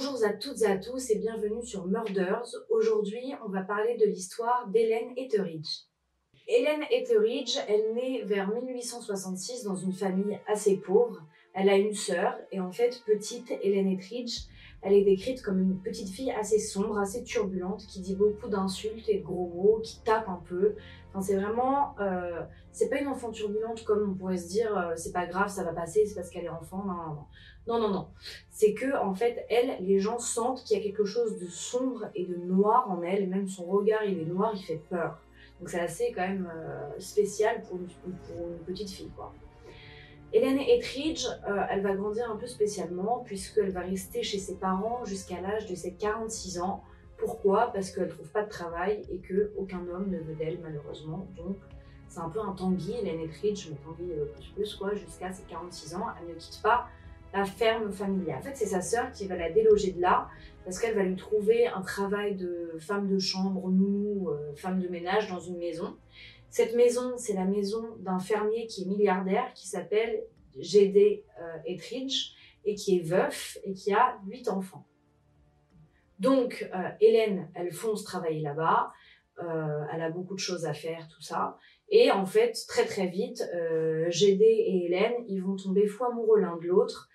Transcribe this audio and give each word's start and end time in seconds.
Bonjour 0.00 0.24
à 0.24 0.32
toutes 0.32 0.62
et 0.62 0.66
à 0.66 0.76
tous 0.76 1.10
et 1.10 1.18
bienvenue 1.18 1.66
sur 1.66 1.88
Murders. 1.88 2.46
Aujourd'hui, 2.70 3.34
on 3.44 3.48
va 3.48 3.62
parler 3.62 3.96
de 3.96 4.04
l'histoire 4.04 4.68
d'Hélène 4.68 5.12
Etheridge. 5.16 5.86
Hélène 6.46 6.84
Etheridge, 6.92 7.58
elle 7.66 7.94
naît 7.94 8.22
vers 8.22 8.48
1866 8.48 9.64
dans 9.64 9.74
une 9.74 9.92
famille 9.92 10.38
assez 10.46 10.76
pauvre. 10.76 11.20
Elle 11.52 11.68
a 11.68 11.76
une 11.76 11.94
sœur 11.94 12.38
et 12.52 12.60
en 12.60 12.70
fait, 12.70 13.02
petite 13.06 13.52
Hélène 13.60 13.88
Etheridge, 13.88 14.42
elle 14.82 14.92
est 14.92 15.04
décrite 15.04 15.42
comme 15.42 15.60
une 15.60 15.78
petite 15.80 16.08
fille 16.08 16.30
assez 16.30 16.58
sombre, 16.58 16.98
assez 16.98 17.24
turbulente, 17.24 17.84
qui 17.86 18.00
dit 18.00 18.14
beaucoup 18.14 18.48
d'insultes 18.48 19.08
et 19.08 19.18
de 19.18 19.24
gros 19.24 19.48
mots, 19.48 19.80
qui 19.82 20.00
tape 20.02 20.28
un 20.28 20.40
peu. 20.48 20.76
Enfin, 21.10 21.20
c'est 21.20 21.36
vraiment, 21.36 21.98
euh, 22.00 22.42
c'est 22.70 22.88
pas 22.88 23.00
une 23.00 23.08
enfant 23.08 23.30
turbulente 23.30 23.84
comme 23.84 24.10
on 24.10 24.14
pourrait 24.14 24.36
se 24.36 24.48
dire, 24.48 24.76
euh, 24.76 24.92
c'est 24.96 25.12
pas 25.12 25.26
grave, 25.26 25.48
ça 25.48 25.64
va 25.64 25.72
passer, 25.72 26.06
c'est 26.06 26.14
parce 26.14 26.30
qu'elle 26.30 26.44
est 26.44 26.48
enfant. 26.48 26.84
Non, 26.86 26.94
non, 26.94 27.14
non. 27.14 27.80
Non, 27.80 27.88
non. 27.90 28.08
C'est 28.50 28.72
que, 28.72 28.96
en 28.96 29.14
fait, 29.14 29.44
elle, 29.50 29.84
les 29.84 29.98
gens 29.98 30.18
sentent 30.18 30.62
qu'il 30.64 30.78
y 30.78 30.80
a 30.80 30.82
quelque 30.82 31.04
chose 31.04 31.38
de 31.38 31.46
sombre 31.46 32.06
et 32.14 32.24
de 32.24 32.36
noir 32.36 32.90
en 32.90 33.02
elle, 33.02 33.28
même 33.28 33.48
son 33.48 33.64
regard, 33.64 34.04
il 34.04 34.18
est 34.18 34.24
noir, 34.24 34.52
il 34.54 34.62
fait 34.62 34.80
peur. 34.88 35.18
Donc 35.58 35.70
c'est 35.70 35.80
assez 35.80 36.12
quand 36.12 36.26
même 36.26 36.50
euh, 36.54 37.00
spécial 37.00 37.62
pour 37.62 37.78
une, 37.78 37.86
pour 37.86 38.48
une 38.48 38.58
petite 38.64 38.90
fille, 38.90 39.10
quoi. 39.16 39.34
Hélène 40.32 40.58
Etheridge, 40.58 41.24
euh, 41.48 41.62
elle 41.70 41.82
va 41.82 41.94
grandir 41.94 42.30
un 42.30 42.36
peu 42.36 42.46
spécialement 42.46 43.22
puisqu'elle 43.24 43.70
va 43.70 43.80
rester 43.80 44.22
chez 44.22 44.38
ses 44.38 44.56
parents 44.56 45.04
jusqu'à 45.04 45.40
l'âge 45.40 45.66
de 45.66 45.74
ses 45.74 45.94
46 45.94 46.60
ans. 46.60 46.82
Pourquoi? 47.16 47.72
Parce 47.72 47.90
qu'elle 47.90 48.08
trouve 48.08 48.28
pas 48.28 48.42
de 48.42 48.48
travail 48.48 49.02
et 49.10 49.18
que 49.18 49.52
aucun 49.56 49.80
homme 49.88 50.10
ne 50.10 50.18
veut 50.18 50.34
d'elle 50.34 50.60
malheureusement. 50.62 51.26
Donc 51.36 51.56
c'est 52.08 52.20
un 52.20 52.28
peu 52.28 52.40
un 52.40 52.52
Tanguy, 52.52 52.94
Hélène 53.00 53.20
Etheridge, 53.20 53.68
mais 53.70 53.76
Tanguy 53.84 54.12
plus 54.54 54.76
plus 54.76 54.98
jusqu'à 54.98 55.32
ses 55.32 55.44
46 55.44 55.94
ans. 55.94 56.06
Elle 56.20 56.34
ne 56.34 56.38
quitte 56.38 56.60
pas 56.62 56.88
la 57.32 57.44
ferme 57.44 57.92
familiale. 57.92 58.38
En 58.38 58.42
fait, 58.42 58.54
c'est 58.54 58.66
sa 58.66 58.80
sœur 58.80 59.12
qui 59.12 59.26
va 59.26 59.36
la 59.36 59.50
déloger 59.50 59.92
de 59.92 60.00
là 60.00 60.28
parce 60.64 60.78
qu'elle 60.78 60.94
va 60.94 61.02
lui 61.02 61.16
trouver 61.16 61.66
un 61.66 61.80
travail 61.80 62.34
de 62.34 62.74
femme 62.78 63.08
de 63.08 63.18
chambre, 63.18 63.68
nounou, 63.68 64.30
euh, 64.30 64.54
femme 64.54 64.80
de 64.80 64.88
ménage 64.88 65.28
dans 65.28 65.40
une 65.40 65.58
maison. 65.58 65.96
Cette 66.50 66.74
maison, 66.74 67.16
c'est 67.16 67.34
la 67.34 67.44
maison 67.44 67.96
d'un 67.98 68.18
fermier 68.18 68.66
qui 68.66 68.82
est 68.82 68.86
milliardaire, 68.86 69.52
qui 69.54 69.68
s'appelle 69.68 70.24
G.D. 70.58 71.24
Euh, 71.40 71.56
Etheridge, 71.66 72.32
et 72.64 72.74
qui 72.74 72.98
est 72.98 73.02
veuf 73.02 73.58
et 73.64 73.72
qui 73.72 73.92
a 73.92 74.18
huit 74.26 74.48
enfants. 74.48 74.84
Donc, 76.18 76.68
euh, 76.74 76.88
Hélène, 77.00 77.50
elle 77.54 77.72
fonce 77.72 78.02
travailler 78.02 78.40
là-bas, 78.40 78.92
euh, 79.42 79.84
elle 79.92 80.02
a 80.02 80.10
beaucoup 80.10 80.34
de 80.34 80.40
choses 80.40 80.66
à 80.66 80.74
faire, 80.74 81.08
tout 81.08 81.22
ça. 81.22 81.56
Et 81.90 82.10
en 82.10 82.26
fait, 82.26 82.58
très 82.66 82.84
très 82.84 83.06
vite, 83.06 83.42
G.D. 84.08 84.44
et 84.44 84.86
Hélène, 84.86 85.14
ils 85.28 85.42
vont 85.42 85.56
tomber 85.56 85.86
fou 85.86 86.04
amoureux 86.04 86.40
l'un 86.40 86.56
de 86.56 86.66
l'autre, 86.66 87.08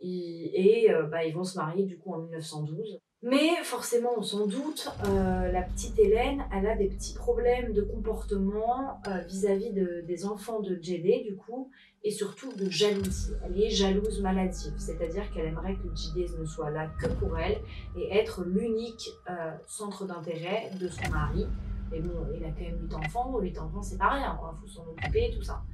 et, 0.00 0.88
bah, 1.10 1.24
ils 1.24 1.34
vont 1.34 1.44
se 1.44 1.56
marier 1.56 1.84
du 1.84 1.98
coup 1.98 2.12
en 2.12 2.18
1912. 2.18 3.00
Mais 3.22 3.56
forcément, 3.64 4.12
on 4.16 4.22
s'en 4.22 4.46
doute, 4.46 4.92
euh, 5.04 5.50
la 5.50 5.62
petite 5.62 5.98
Hélène, 5.98 6.44
elle 6.54 6.68
a 6.68 6.76
des 6.76 6.86
petits 6.86 7.14
problèmes 7.14 7.72
de 7.72 7.82
comportement 7.82 9.00
euh, 9.08 9.18
vis-à-vis 9.26 9.72
de, 9.72 10.04
des 10.06 10.24
enfants 10.24 10.60
de 10.60 10.78
JD, 10.80 11.24
du 11.24 11.34
coup, 11.34 11.68
et 12.04 12.12
surtout 12.12 12.52
de 12.52 12.70
jalousie. 12.70 13.32
Elle 13.44 13.60
est 13.60 13.70
jalouse 13.70 14.22
maladive, 14.22 14.74
c'est-à-dire 14.78 15.28
qu'elle 15.32 15.46
aimerait 15.46 15.74
que 15.74 15.88
JD 15.96 16.38
ne 16.38 16.44
soit 16.44 16.70
là 16.70 16.88
que 17.00 17.08
pour 17.08 17.36
elle 17.36 17.58
et 17.96 18.16
être 18.16 18.44
l'unique 18.44 19.10
euh, 19.28 19.50
centre 19.66 20.06
d'intérêt 20.06 20.70
de 20.78 20.86
son 20.86 21.10
mari. 21.10 21.48
Mais 21.90 21.98
bon, 21.98 22.24
il 22.36 22.44
a 22.44 22.50
quand 22.50 22.60
même 22.60 22.82
8 22.82 22.94
enfants, 22.94 23.36
8 23.40 23.58
enfants 23.58 23.82
c'est 23.82 23.98
pas 23.98 24.10
rien, 24.10 24.38
il 24.40 24.60
faut 24.60 24.68
s'en 24.68 24.86
occuper, 24.86 25.32
tout 25.34 25.42
ça. 25.42 25.64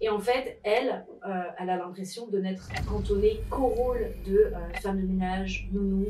Et 0.00 0.08
en 0.08 0.18
fait, 0.18 0.58
elle, 0.62 1.04
elle 1.58 1.70
a 1.70 1.76
l'impression 1.76 2.26
de 2.28 2.38
n'être 2.38 2.68
cantonnée 2.88 3.40
qu'au 3.50 3.66
rôle 3.66 4.12
de 4.26 4.50
femme 4.80 5.00
de 5.00 5.06
ménage, 5.06 5.68
nounou, 5.72 6.06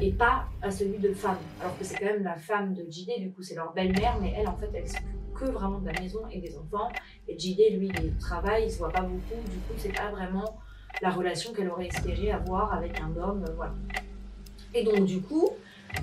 et 0.00 0.12
pas 0.12 0.46
à 0.62 0.70
celui 0.70 0.98
de 0.98 1.12
femme. 1.12 1.38
Alors 1.60 1.76
que 1.78 1.84
c'est 1.84 1.98
quand 1.98 2.06
même 2.06 2.22
la 2.22 2.36
femme 2.36 2.74
de 2.74 2.84
JD, 2.88 3.20
du 3.20 3.30
coup 3.32 3.42
c'est 3.42 3.54
leur 3.54 3.72
belle-mère, 3.72 4.18
mais 4.20 4.34
elle 4.36 4.48
en 4.48 4.56
fait 4.56 4.70
elle 4.74 4.88
s'occupe 4.88 5.34
que 5.34 5.44
vraiment 5.46 5.78
de 5.78 5.90
la 5.90 6.00
maison 6.00 6.20
et 6.30 6.40
des 6.40 6.56
enfants. 6.56 6.90
Et 7.28 7.38
JD 7.38 7.78
lui 7.78 7.90
il 8.02 8.16
travaille, 8.18 8.64
il 8.64 8.70
se 8.70 8.78
voit 8.78 8.90
pas 8.90 9.02
beaucoup, 9.02 9.40
du 9.50 9.56
coup 9.58 9.74
c'est 9.76 9.94
pas 9.94 10.10
vraiment 10.10 10.58
la 11.02 11.10
relation 11.10 11.52
qu'elle 11.52 11.70
aurait 11.70 11.86
espéré 11.86 12.30
avoir 12.30 12.72
avec 12.72 13.00
un 13.00 13.16
homme, 13.16 13.44
euh, 13.48 13.52
voilà. 13.54 13.74
Et 14.74 14.84
donc 14.84 15.04
du 15.04 15.20
coup, 15.20 15.50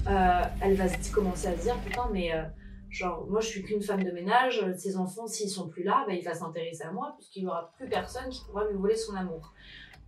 euh, 0.07 0.41
elle 0.61 0.75
va 0.75 0.85
commencer 1.13 1.47
à 1.47 1.56
se 1.56 1.61
dire 1.61 1.75
putain 1.77 2.09
mais 2.11 2.33
euh, 2.33 2.44
genre 2.89 3.25
moi 3.27 3.41
je 3.41 3.47
suis 3.47 3.63
qu'une 3.63 3.81
femme 3.81 4.03
de 4.03 4.11
ménage, 4.11 4.63
ses 4.75 4.97
enfants 4.97 5.27
s'ils 5.27 5.49
sont 5.49 5.67
plus 5.67 5.83
là, 5.83 6.05
bah, 6.07 6.13
il 6.13 6.23
va 6.23 6.33
s'intéresser 6.33 6.83
à 6.83 6.91
moi 6.91 7.13
puisqu'il 7.17 7.43
y 7.43 7.47
aura 7.47 7.71
plus 7.77 7.87
personne 7.87 8.29
qui 8.29 8.43
pourra 8.45 8.65
lui 8.65 8.77
voler 8.77 8.95
son 8.95 9.15
amour. 9.15 9.53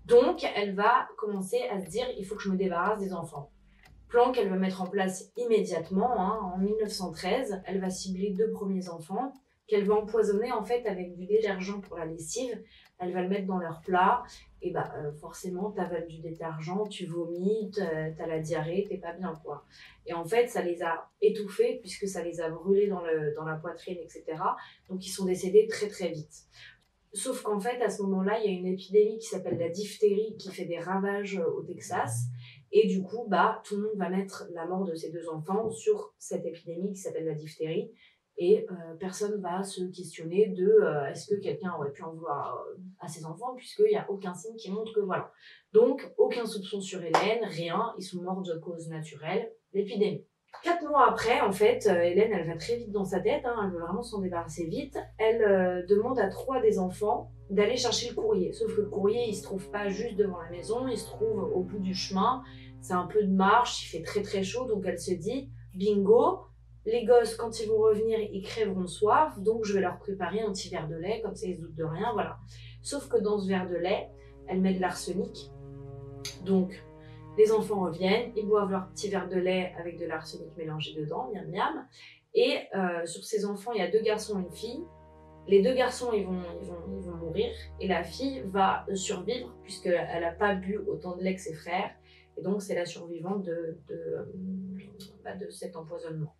Donc 0.06 0.44
elle 0.56 0.76
va 0.76 1.08
commencer 1.18 1.62
à 1.72 1.80
se 1.80 1.90
dire 1.90 2.06
il 2.18 2.26
faut 2.26 2.36
que 2.36 2.42
je 2.42 2.50
me 2.50 2.58
débarrasse 2.58 3.00
des 3.00 3.14
enfants. 3.14 3.52
Plan 4.08 4.32
qu'elle 4.32 4.50
va 4.50 4.56
mettre 4.56 4.82
en 4.82 4.88
place 4.88 5.32
immédiatement. 5.38 6.20
Hein, 6.20 6.40
en 6.56 6.58
1913, 6.58 7.62
elle 7.66 7.80
va 7.80 7.92
cibler 7.92 8.32
deux 8.32 8.50
premiers 8.50 8.90
enfants 8.90 9.34
qu'elle 9.70 9.86
va 9.86 9.96
empoisonner 9.96 10.52
en 10.52 10.64
fait 10.64 10.86
avec 10.86 11.16
du 11.16 11.26
détergent 11.26 11.80
pour 11.82 11.98
la 11.98 12.06
lessive. 12.06 12.62
Elle 12.98 13.14
va 13.14 13.22
le 13.22 13.30
mettre 13.30 13.48
dans 13.48 13.60
leur 13.60 13.82
plat 13.82 14.24
et 14.62 14.72
bah 14.72 14.92
euh, 14.98 15.14
forcément 15.14 15.72
t'avales 15.72 16.08
du 16.08 16.20
détergent, 16.20 16.90
tu 16.90 17.06
vomis, 17.06 17.72
t'as 17.74 18.28
la 18.28 18.40
diarrhée, 18.40 18.86
t'es 18.90 18.98
pas 18.98 19.14
bien 19.14 19.34
quoi. 19.44 19.66
Et 20.06 20.14
en 20.14 20.26
fait 20.26 20.48
ça 20.48 20.62
les 20.62 20.82
a 20.84 21.10
étouffés 21.22 21.80
puisque 21.82 22.08
ça 22.08 22.24
les 22.24 22.42
a 22.42 22.50
brûlés 22.50 22.88
dans, 22.88 23.02
le, 23.02 23.34
dans 23.36 23.46
la 23.46 23.56
poitrine 23.56 23.98
etc. 24.00 24.24
Donc 24.90 25.06
ils 25.06 25.12
sont 25.12 25.26
décédés 25.26 25.68
très 25.68 25.88
très 25.88 26.10
vite. 26.10 26.46
Sauf 27.14 27.42
qu'en 27.42 27.60
fait 27.60 27.82
à 27.82 27.90
ce 27.90 28.02
moment-là 28.04 28.40
il 28.40 28.52
y 28.52 28.56
a 28.56 28.58
une 28.58 28.68
épidémie 28.68 29.18
qui 29.20 29.28
s'appelle 29.28 29.58
la 29.58 29.70
diphtérie 29.70 30.36
qui 30.38 30.52
fait 30.52 30.66
des 30.66 30.80
ravages 30.80 31.38
euh, 31.38 31.46
au 31.46 31.62
Texas 31.62 32.28
et 32.72 32.88
du 32.88 33.02
coup, 33.02 33.26
bah, 33.28 33.62
tout 33.66 33.78
le 33.78 33.88
monde 33.88 33.98
va 33.98 34.10
mettre 34.10 34.48
la 34.54 34.66
mort 34.66 34.86
de 34.86 34.94
ses 34.94 35.12
deux 35.12 35.28
enfants 35.30 35.70
sur 35.72 36.14
cette 36.20 36.46
épidémie 36.46 36.92
qui 36.94 37.00
s'appelle 37.00 37.26
la 37.26 37.34
diphtérie. 37.34 37.92
Et 38.42 38.66
euh, 38.72 38.96
personne 38.98 39.42
va 39.42 39.64
se 39.64 39.84
questionner 39.84 40.48
de 40.48 40.66
euh, 40.66 41.10
est-ce 41.10 41.28
que 41.28 41.42
quelqu'un 41.42 41.74
aurait 41.78 41.92
pu 41.92 42.04
en 42.04 42.16
euh, 42.16 42.78
à 43.02 43.08
ses 43.10 43.26
enfants, 43.26 43.54
puisqu'il 43.58 43.90
n'y 43.90 43.98
a 43.98 44.10
aucun 44.10 44.34
signe 44.34 44.56
qui 44.56 44.72
montre 44.72 44.94
que 44.94 45.02
voilà. 45.02 45.30
Donc, 45.74 46.10
aucun 46.18 46.46
soupçon 46.46 46.80
sur 46.80 47.04
Hélène, 47.04 47.44
rien, 47.44 47.94
ils 47.98 48.04
sont 48.04 48.22
morts 48.22 48.42
de 48.42 48.58
cause 48.58 48.88
naturelle, 48.88 49.52
l'épidémie. 49.74 50.26
Quatre 50.64 50.88
mois 50.88 51.10
après, 51.10 51.42
en 51.42 51.52
fait, 51.52 51.86
Hélène, 51.86 52.32
elle 52.32 52.48
va 52.48 52.56
très 52.56 52.78
vite 52.78 52.92
dans 52.92 53.04
sa 53.04 53.20
tête, 53.20 53.44
hein, 53.46 53.56
elle 53.62 53.72
veut 53.72 53.82
vraiment 53.82 54.02
s'en 54.02 54.22
débarrasser 54.22 54.66
vite. 54.68 54.98
Elle 55.18 55.86
demande 55.88 56.18
à 56.18 56.30
trois 56.30 56.62
des 56.62 56.80
enfants 56.80 57.32
d'aller 57.50 57.76
chercher 57.76 58.10
le 58.10 58.16
courrier. 58.16 58.52
Sauf 58.54 58.74
que 58.74 58.82
le 58.82 58.90
courrier, 58.90 59.26
il 59.28 59.36
se 59.36 59.44
trouve 59.44 59.70
pas 59.70 59.90
juste 59.90 60.16
devant 60.16 60.42
la 60.42 60.50
maison, 60.50 60.88
il 60.88 60.98
se 60.98 61.06
trouve 61.06 61.44
au 61.54 61.62
bout 61.62 61.80
du 61.80 61.94
chemin. 61.94 62.42
C'est 62.82 62.94
un 62.94 63.06
peu 63.06 63.22
de 63.22 63.32
marche, 63.32 63.86
il 63.86 63.90
fait 63.90 64.02
très 64.02 64.22
très 64.22 64.44
chaud, 64.44 64.66
donc 64.66 64.86
elle 64.88 65.00
se 65.00 65.14
dit, 65.14 65.52
bingo, 65.76 66.40
les 66.90 67.06
gosses, 67.06 67.36
quand 67.36 67.60
ils 67.60 67.68
vont 67.68 67.80
revenir, 67.80 68.20
ils 68.20 68.44
crèveront 68.44 68.88
soif, 68.88 69.40
donc 69.40 69.66
je 69.66 69.74
vais 69.74 69.82
leur 69.82 69.98
préparer 70.00 70.42
un 70.42 70.52
petit 70.52 70.70
verre 70.70 70.88
de 70.88 70.96
lait, 70.96 71.22
comme 71.24 71.36
ça 71.36 71.48
ils 71.48 71.56
se 71.56 71.62
doutent 71.62 71.76
de 71.76 71.84
rien, 71.84 72.12
voilà. 72.14 72.38
Sauf 72.82 73.08
que 73.08 73.18
dans 73.18 73.40
ce 73.40 73.48
verre 73.48 73.68
de 73.68 73.76
lait, 73.76 74.10
elle 74.48 74.62
met 74.62 74.74
de 74.74 74.82
l'arsenic. 74.82 75.52
Donc, 76.46 76.84
les 77.38 77.52
enfants 77.52 77.82
reviennent, 77.82 78.32
ils 78.36 78.46
boivent 78.46 78.72
leur 78.72 78.90
petit 78.90 79.10
verre 79.10 79.30
de 79.30 79.38
lait 79.38 79.74
avec 79.80 79.98
de 79.98 80.06
l'arsenic 80.06 80.50
mélangé 80.58 80.94
dedans, 80.94 81.32
miam 81.34 81.50
miam. 81.50 81.88
Et 82.34 82.60
euh, 82.76 83.06
sur 83.06 83.24
ces 83.24 83.46
enfants, 83.46 83.72
il 83.74 83.80
y 83.80 83.82
a 83.82 83.90
deux 83.90 84.02
garçons 84.02 84.40
et 84.40 84.44
une 84.44 84.52
fille. 84.52 84.84
Les 85.48 85.62
deux 85.62 85.74
garçons, 85.74 86.12
ils 86.14 86.26
vont, 86.26 86.42
ils 86.62 86.68
vont, 86.68 87.00
ils 87.00 87.06
vont 87.06 87.16
mourir. 87.16 87.50
Et 87.80 87.88
la 87.88 88.04
fille 88.04 88.44
va 88.46 88.86
survivre, 88.94 89.56
puisqu'elle 89.64 90.22
n'a 90.22 90.32
pas 90.32 90.54
bu 90.54 90.78
autant 90.78 91.16
de 91.16 91.24
lait 91.24 91.36
que 91.36 91.42
ses 91.42 91.54
frères. 91.54 91.92
Et 92.38 92.42
donc, 92.42 92.62
c'est 92.62 92.76
la 92.76 92.86
survivante 92.86 93.44
de, 93.44 93.78
de, 93.88 94.32
bah, 95.24 95.36
de, 95.36 95.50
cet 95.50 95.76
empoisonnement. 95.76 96.36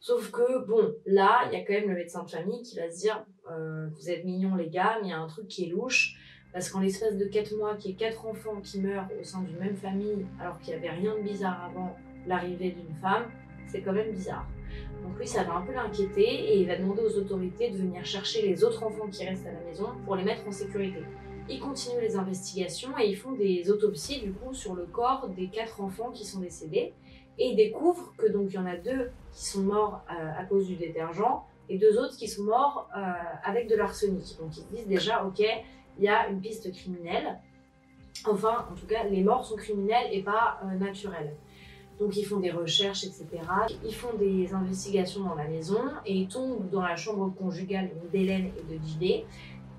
Sauf 0.00 0.30
que, 0.30 0.64
bon, 0.66 0.94
là, 1.04 1.42
il 1.46 1.58
y 1.58 1.60
a 1.60 1.64
quand 1.64 1.72
même 1.72 1.88
le 1.88 1.96
médecin 1.96 2.22
de 2.22 2.30
famille 2.30 2.62
qui 2.62 2.76
va 2.76 2.90
se 2.90 3.00
dire 3.00 3.24
euh, 3.50 3.88
Vous 3.96 4.10
êtes 4.10 4.24
mignons, 4.24 4.54
les 4.54 4.68
gars, 4.68 4.98
mais 5.00 5.08
il 5.08 5.10
y 5.10 5.14
a 5.14 5.18
un 5.18 5.26
truc 5.26 5.48
qui 5.48 5.64
est 5.64 5.68
louche. 5.68 6.16
Parce 6.52 6.70
qu'en 6.70 6.80
l'espace 6.80 7.16
de 7.16 7.26
4 7.26 7.56
mois, 7.56 7.76
qu'il 7.76 7.90
y 7.90 7.94
ait 7.94 7.96
4 7.96 8.26
enfants 8.26 8.60
qui 8.62 8.80
meurent 8.80 9.08
au 9.20 9.24
sein 9.24 9.42
d'une 9.42 9.58
même 9.58 9.76
famille, 9.76 10.26
alors 10.40 10.58
qu'il 10.60 10.74
n'y 10.74 10.86
avait 10.86 10.96
rien 10.96 11.14
de 11.16 11.22
bizarre 11.22 11.64
avant 11.64 11.96
l'arrivée 12.26 12.70
d'une 12.70 12.94
femme, 12.96 13.30
c'est 13.66 13.82
quand 13.82 13.92
même 13.92 14.10
bizarre. 14.10 14.46
Donc 15.02 15.18
lui, 15.18 15.26
ça 15.26 15.44
va 15.44 15.56
un 15.56 15.62
peu 15.62 15.72
l'inquiéter 15.72 16.22
et 16.22 16.60
il 16.60 16.66
va 16.66 16.76
demander 16.76 17.02
aux 17.02 17.16
autorités 17.18 17.70
de 17.70 17.76
venir 17.76 18.04
chercher 18.04 18.42
les 18.42 18.64
autres 18.64 18.82
enfants 18.82 19.08
qui 19.08 19.26
restent 19.26 19.46
à 19.46 19.52
la 19.52 19.60
maison 19.60 19.88
pour 20.04 20.16
les 20.16 20.24
mettre 20.24 20.46
en 20.46 20.52
sécurité. 20.52 21.02
Ils 21.48 21.60
continuent 21.60 22.00
les 22.00 22.16
investigations 22.16 22.98
et 22.98 23.06
ils 23.06 23.16
font 23.16 23.32
des 23.32 23.70
autopsies 23.70 24.20
du 24.20 24.32
coup 24.32 24.52
sur 24.52 24.74
le 24.74 24.86
corps 24.86 25.28
des 25.28 25.48
quatre 25.48 25.80
enfants 25.80 26.10
qui 26.10 26.24
sont 26.24 26.40
décédés 26.40 26.92
et 27.38 27.48
ils 27.48 27.56
découvrent 27.56 28.14
que 28.16 28.26
donc 28.26 28.48
il 28.50 28.54
y 28.54 28.58
en 28.58 28.66
a 28.66 28.76
deux 28.76 29.10
qui 29.32 29.44
sont 29.44 29.62
morts 29.62 30.04
euh, 30.10 30.32
à 30.38 30.44
cause 30.44 30.66
du 30.66 30.76
détergent 30.76 31.44
et 31.68 31.78
deux 31.78 31.98
autres 31.98 32.16
qui 32.16 32.28
sont 32.28 32.44
morts 32.44 32.88
euh, 32.96 33.00
avec 33.44 33.68
de 33.68 33.76
l'arsenic. 33.76 34.36
Donc 34.38 34.56
ils 34.56 34.62
se 34.62 34.68
disent 34.68 34.86
déjà 34.86 35.24
ok, 35.24 35.42
il 35.98 36.04
y 36.04 36.08
a 36.08 36.28
une 36.28 36.40
piste 36.40 36.72
criminelle. 36.72 37.38
Enfin, 38.24 38.66
en 38.70 38.74
tout 38.74 38.86
cas, 38.86 39.04
les 39.04 39.22
morts 39.22 39.44
sont 39.44 39.56
criminelles 39.56 40.08
et 40.10 40.22
pas 40.22 40.60
euh, 40.64 40.78
naturelles. 40.78 41.34
Donc 41.98 42.16
ils 42.16 42.24
font 42.24 42.40
des 42.40 42.50
recherches, 42.50 43.04
etc. 43.04 43.26
Ils 43.84 43.94
font 43.94 44.14
des 44.18 44.52
investigations 44.52 45.22
dans 45.24 45.34
la 45.34 45.48
maison 45.48 45.80
et 46.04 46.14
ils 46.14 46.28
tombent 46.28 46.68
dans 46.70 46.82
la 46.82 46.96
chambre 46.96 47.32
conjugale 47.38 47.90
d'Hélène 48.12 48.50
et 48.56 48.74
de 48.74 48.82
J.D. 48.84 49.24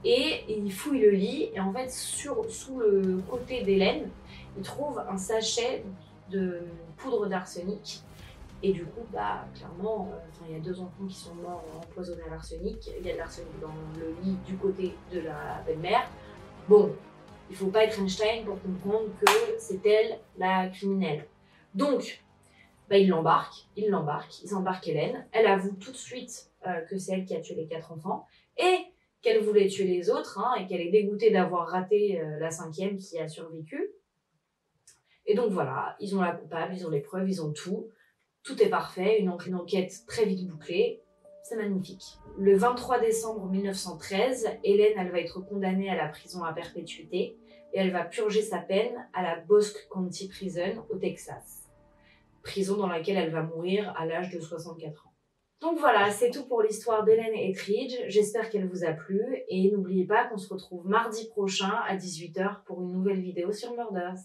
Et 0.03 0.43
ils 0.47 0.71
fouillent 0.71 1.01
le 1.01 1.11
lit 1.11 1.49
et 1.53 1.59
en 1.59 1.71
fait 1.73 1.91
sur, 1.91 2.49
sous 2.49 2.79
le 2.79 3.21
côté 3.29 3.61
d'Hélène, 3.63 4.09
ils 4.57 4.63
trouvent 4.63 4.99
un 4.99 5.17
sachet 5.17 5.83
de 6.29 6.61
poudre 6.97 7.27
d'arsenic. 7.27 8.03
Et 8.63 8.73
du 8.73 8.85
coup, 8.85 9.05
bah, 9.13 9.45
clairement, 9.53 10.09
euh, 10.11 10.45
il 10.47 10.53
y 10.53 10.55
a 10.55 10.59
deux 10.59 10.79
enfants 10.79 11.05
qui 11.07 11.15
sont 11.15 11.35
morts 11.35 11.63
empoisonnés 11.75 12.23
à 12.27 12.31
l'arsenic. 12.31 12.89
Il 12.99 13.05
y 13.05 13.11
a 13.11 13.13
de 13.13 13.17
l'arsenic 13.17 13.59
dans 13.61 13.73
le 13.99 14.15
lit 14.23 14.37
du 14.45 14.57
côté 14.57 14.95
de 15.13 15.19
la 15.19 15.61
belle-mère. 15.65 16.09
Bon, 16.67 16.91
il 17.49 17.55
faut 17.55 17.67
pas 17.67 17.83
être 17.83 17.99
Einstein 17.99 18.45
pour 18.45 18.61
comprendre 18.61 19.09
que 19.19 19.31
c'est 19.59 19.85
elle 19.85 20.19
la 20.37 20.69
criminelle. 20.69 21.25
Donc, 21.75 22.23
bah, 22.89 22.97
ils 22.97 23.07
l'embarquent, 23.07 23.67
ils 23.75 23.89
l'embarquent, 23.89 24.41
ils 24.43 24.55
embarquent 24.55 24.87
Hélène. 24.87 25.27
Elle 25.31 25.47
avoue 25.47 25.75
tout 25.75 25.91
de 25.91 25.97
suite 25.97 26.51
euh, 26.65 26.81
que 26.89 26.97
c'est 26.97 27.13
elle 27.13 27.25
qui 27.25 27.35
a 27.35 27.41
tué 27.41 27.55
les 27.55 27.67
quatre 27.67 27.91
enfants 27.91 28.25
et 28.57 28.77
qu'elle 29.21 29.43
voulait 29.43 29.67
tuer 29.67 29.85
les 29.85 30.09
autres 30.09 30.39
hein, 30.39 30.55
et 30.59 30.67
qu'elle 30.67 30.81
est 30.81 30.91
dégoûtée 30.91 31.31
d'avoir 31.31 31.67
raté 31.67 32.19
euh, 32.19 32.39
la 32.39 32.49
cinquième 32.49 32.97
qui 32.97 33.19
a 33.19 33.27
survécu. 33.27 33.91
Et 35.27 35.35
donc 35.35 35.51
voilà, 35.51 35.95
ils 35.99 36.15
ont 36.15 36.21
la 36.21 36.31
coupable, 36.31 36.73
ils 36.73 36.87
ont 36.87 36.89
les 36.89 37.01
preuves, 37.01 37.29
ils 37.29 37.41
ont 37.41 37.51
tout. 37.51 37.91
Tout 38.43 38.61
est 38.63 38.69
parfait, 38.69 39.19
une, 39.19 39.29
enquête 39.29 39.93
très 40.07 40.25
vite 40.25 40.47
bouclée. 40.47 41.03
C'est 41.43 41.57
magnifique. 41.57 42.17
Le 42.37 42.55
23 42.55 42.99
décembre 42.99 43.45
1913, 43.47 44.47
Hélène, 44.63 44.97
elle 44.97 45.11
va 45.11 45.19
être 45.19 45.41
condamnée 45.41 45.89
à 45.89 45.95
la 45.95 46.07
prison 46.07 46.43
à 46.43 46.53
perpétuité 46.53 47.37
et 47.73 47.79
elle 47.79 47.91
va 47.91 48.05
purger 48.05 48.41
sa 48.41 48.59
peine 48.59 49.05
à 49.13 49.21
la 49.21 49.39
Bosque 49.41 49.87
County 49.91 50.29
Prison 50.29 50.85
au 50.89 50.97
Texas. 50.97 51.69
Prison 52.41 52.77
dans 52.77 52.87
laquelle 52.87 53.17
elle 53.17 53.31
va 53.31 53.43
mourir 53.43 53.93
à 53.97 54.05
l'âge 54.05 54.29
de 54.29 54.39
64 54.39 55.07
ans. 55.07 55.13
Donc 55.59 55.79
voilà, 55.79 56.11
c'est 56.11 56.31
tout 56.31 56.47
pour 56.47 56.61
l'histoire 56.61 57.03
d'Hélène 57.03 57.33
Ettridge. 57.33 57.97
J'espère 58.07 58.49
qu'elle 58.49 58.67
vous 58.67 58.85
a 58.85 58.93
plu 58.93 59.21
et 59.49 59.71
n'oubliez 59.71 60.05
pas 60.05 60.25
qu'on 60.25 60.37
se 60.37 60.53
retrouve 60.53 60.87
mardi 60.87 61.27
prochain 61.27 61.73
à 61.87 61.97
18h 61.97 62.63
pour 62.63 62.81
une 62.81 62.93
nouvelle 62.93 63.19
vidéo 63.19 63.51
sur 63.51 63.73
Murders. 63.73 64.19